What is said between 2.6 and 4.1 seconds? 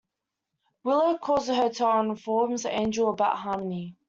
Angel about Harmony.